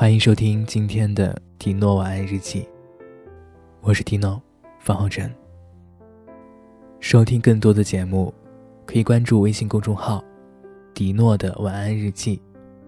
[0.00, 2.64] 欢迎收听今天的迪诺晚安日记，
[3.80, 4.40] 我是迪诺
[4.78, 5.28] 方浩辰。
[7.00, 8.32] 收听更多的节目，
[8.86, 10.22] 可以关注微信公众号
[10.94, 12.40] “迪诺的晚安日记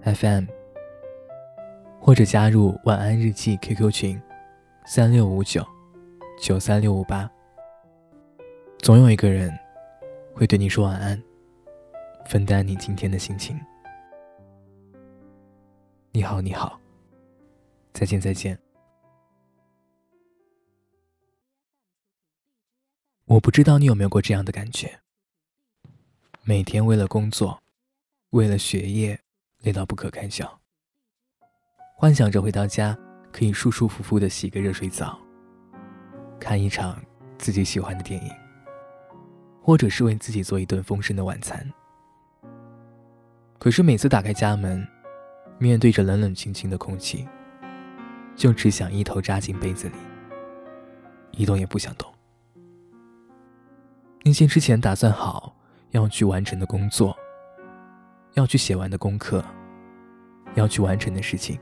[0.04, 0.44] FM”，
[1.98, 4.22] 或者加入晚安日记 QQ 群：
[4.86, 5.66] 三六五九
[6.40, 7.28] 九三六五八。
[8.78, 9.52] 总有一个人
[10.32, 11.20] 会对你说晚安，
[12.24, 13.58] 分担你今天的心情。
[16.12, 16.78] 你好，你好，
[17.92, 18.58] 再见，再见。
[23.26, 25.00] 我不知道你有没有过这样的感觉：
[26.42, 27.62] 每天为了工作，
[28.30, 29.20] 为了学业，
[29.62, 30.60] 累到不可开交，
[31.96, 32.98] 幻想着回到家
[33.30, 35.18] 可以舒舒服服的洗个热水澡，
[36.40, 37.00] 看一场
[37.38, 38.32] 自己喜欢的电影，
[39.62, 41.70] 或者是为自己做一顿丰盛的晚餐。
[43.58, 44.84] 可是每次打开家门，
[45.58, 47.28] 面对着冷冷清清的空气，
[48.34, 49.94] 就只想一头扎进被子里，
[51.32, 52.10] 一动也不想动。
[54.22, 55.54] 那些之前打算好
[55.90, 57.16] 要去完成的工作，
[58.34, 59.44] 要去写完的功课，
[60.54, 61.58] 要去完成的事情，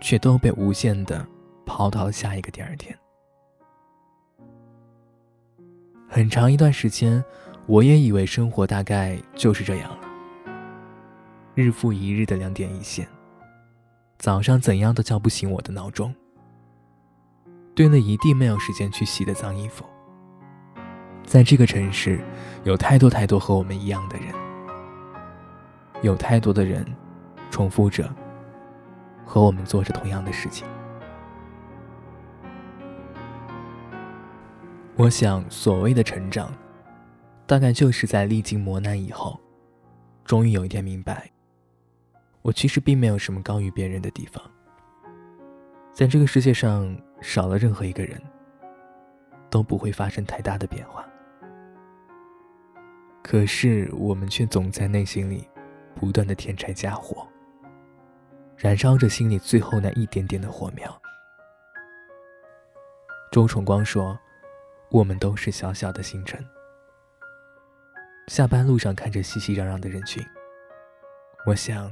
[0.00, 1.26] 却都被无限的
[1.64, 2.96] 抛到了下一个第二天。
[6.08, 7.22] 很长一段时间，
[7.66, 10.08] 我也以为生活大概就是这样了。
[11.54, 13.06] 日复一日的两点一线，
[14.18, 16.14] 早上怎样都叫不醒我的闹钟。
[17.74, 19.84] 堆了一地没有时间去洗的脏衣服。
[21.24, 22.20] 在这个城市，
[22.64, 24.34] 有太多太多和我们一样的人，
[26.02, 26.84] 有太多的人
[27.50, 28.12] 重复着
[29.24, 30.66] 和我们做着同样的事情。
[34.96, 36.52] 我想，所谓的成长，
[37.46, 39.38] 大概就是在历经磨难以后，
[40.24, 41.30] 终于有一天明白。
[42.42, 44.42] 我其实并没有什么高于别人的地方，
[45.92, 48.20] 在这个世界上少了任何一个人，
[49.50, 51.04] 都不会发生太大的变化。
[53.22, 55.46] 可是我们却总在内心里
[55.94, 57.26] 不断的添柴加火，
[58.56, 61.02] 燃烧着心里最后那一点点的火苗。
[63.30, 64.18] 周崇光说
[64.90, 66.42] ：“我们都是小小的星辰。”
[68.28, 70.24] 下班路上看着熙熙攘攘的人群，
[71.44, 71.90] 我想。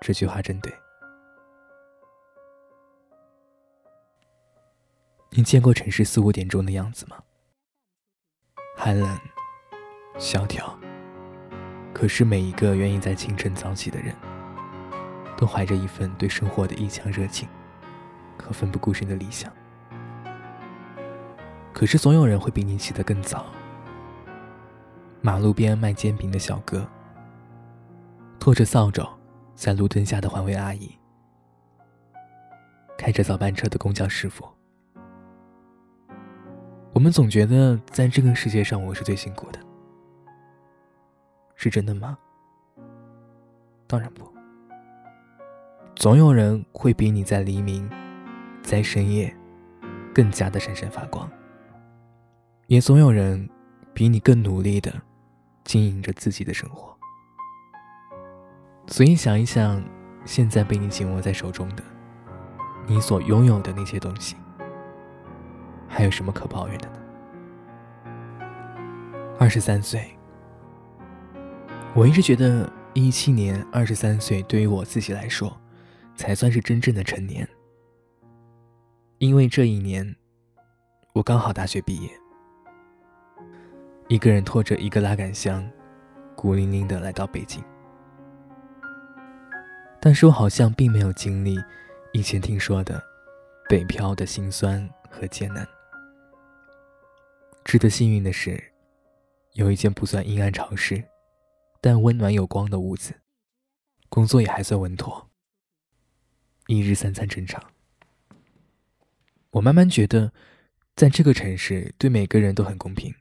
[0.00, 0.72] 这句话真对。
[5.30, 7.16] 你见过城市四五点钟的样子吗？
[8.76, 9.18] 寒冷、
[10.18, 10.78] 萧条。
[11.92, 14.14] 可是每一个愿意在清晨早起的人，
[15.36, 17.48] 都怀着一份对生活的一腔热情
[18.38, 19.52] 和奋不顾身的理想。
[21.72, 23.46] 可是总有人会比你起得更早。
[25.22, 26.86] 马路边卖煎饼的小哥，
[28.38, 29.15] 拖着扫帚。
[29.56, 30.90] 在路灯下的环卫阿姨，
[32.98, 34.46] 开着早班车的公交师傅，
[36.92, 39.58] 我们总觉得在这个世界上我是最辛苦的，
[41.54, 42.18] 是真的吗？
[43.86, 44.30] 当然不。
[45.94, 47.90] 总有人会比你在黎明，
[48.62, 49.34] 在深夜，
[50.14, 51.28] 更加的闪闪发光，
[52.66, 53.48] 也总有人
[53.94, 54.92] 比你更努力的
[55.64, 56.95] 经营着自己的生活。
[58.88, 59.82] 所以想一想，
[60.24, 61.82] 现在被你紧握在手中的，
[62.86, 64.36] 你所拥有的那些东西，
[65.88, 66.98] 还有什么可抱怨的呢？
[69.38, 70.16] 二十三岁，
[71.94, 75.54] 我一直觉得一七年二十三岁对于我自己来说，
[76.14, 77.46] 才算是真正的成年。
[79.18, 80.14] 因为这一年，
[81.12, 82.10] 我刚好大学毕业，
[84.08, 85.68] 一个人拖着一个拉杆箱，
[86.36, 87.62] 孤零零的来到北京。
[90.06, 91.58] 但是我好像并没有经历
[92.12, 93.02] 以前听说的
[93.68, 95.66] 北漂的辛酸和艰难。
[97.64, 98.72] 值得幸运的是，
[99.54, 101.02] 有一间不算阴暗潮湿，
[101.80, 103.14] 但温暖有光的屋子，
[104.08, 105.28] 工作也还算稳妥，
[106.68, 107.60] 一日三餐正常。
[109.50, 110.32] 我慢慢觉得，
[110.94, 113.12] 在这个城市对每个人都很公平，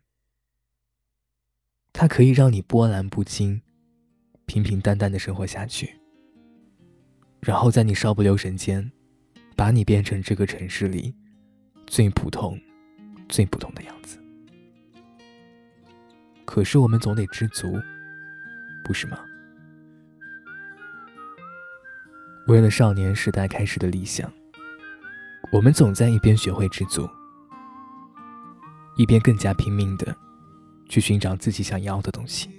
[1.92, 3.64] 它可以让你波澜不惊，
[4.46, 6.00] 平平淡淡的生活下去。
[7.46, 8.92] 然后在你稍不留神间，
[9.56, 11.14] 把你变成这个城市里
[11.86, 12.60] 最普通、
[13.30, 14.18] 最普通的样子。
[16.44, 17.80] 可是我们总得知足，
[18.84, 19.20] 不是吗？
[22.48, 24.32] 为了少年时代开始的理想，
[25.52, 27.08] 我们总在一边学会知足，
[28.98, 30.18] 一边更加拼命的
[30.90, 32.50] 去寻找自己想要的东西。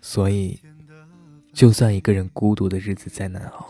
[0.00, 0.58] 所以。
[1.52, 3.68] 就算一个人孤独的日子再难熬，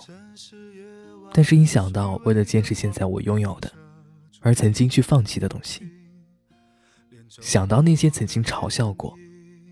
[1.32, 3.73] 但是一想到为了坚持现在我拥有的，
[4.41, 5.82] 而曾经去放弃的东西，
[7.29, 9.17] 想到那些曾经嘲笑过、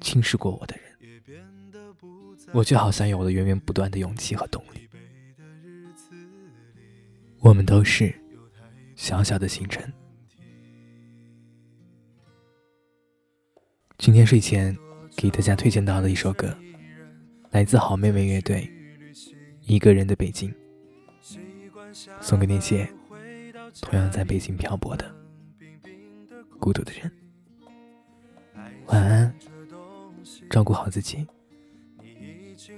[0.00, 0.84] 轻视过我的人，
[2.52, 4.88] 我就好像有了源源不断的勇气和动力。
[7.40, 8.12] 我们都是
[8.96, 9.92] 小小的星辰。
[13.98, 14.76] 今天睡前
[15.14, 16.56] 给大家推荐到的一首歌。
[17.50, 18.70] 来自好妹妹乐队，
[19.62, 20.54] 一个人的北京，
[22.20, 22.88] 送给那些
[23.80, 25.14] 同样在北京漂泊的
[26.58, 27.10] 孤独的人。
[28.86, 29.34] 晚安，
[30.50, 31.26] 照顾好自己，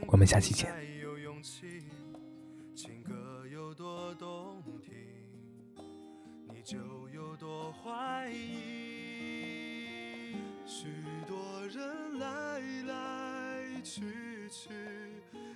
[0.07, 0.90] 我们下期见。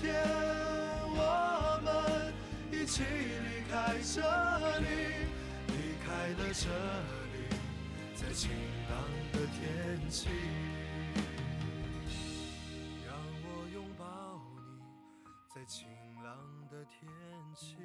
[0.00, 0.14] 天，
[1.10, 1.88] 我们
[2.70, 4.22] 一起离开这
[4.78, 4.86] 里，
[5.66, 5.72] 离
[6.04, 6.06] 开
[6.38, 6.68] 了这
[7.34, 7.36] 里，
[8.14, 8.50] 在晴
[8.88, 8.92] 朗
[9.32, 10.28] 的天气。
[13.04, 13.10] 让
[13.42, 14.04] 我拥抱
[14.56, 14.80] 你，
[15.52, 15.88] 在晴
[16.22, 16.26] 朗
[16.70, 17.10] 的天
[17.56, 17.76] 气。